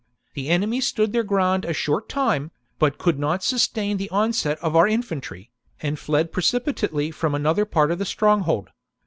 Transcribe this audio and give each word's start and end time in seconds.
The 0.33 0.49
enemy 0.49 0.81
stood 0.81 1.13
their 1.13 1.21
ground 1.21 1.63
a 1.63 1.73
short 1.75 2.09
time, 2.09 2.49
but 2.79 2.97
could 2.97 3.19
not 3.19 3.43
sustain 3.43 3.97
the 3.97 4.09
onset 4.09 4.57
of 4.57 4.75
our 4.75 4.87
infantry, 4.87 5.51
and 5.79 5.99
fled 5.99 6.31
precipitately 6.31 7.11
from 7.11 7.35
another 7.35 7.65
part 7.65 7.91
of 7.91 7.99
the 7.99 8.05
stronghold. 8.05 8.69